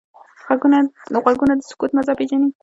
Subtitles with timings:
[1.25, 2.49] غوږونه د سکوت مزه پېژني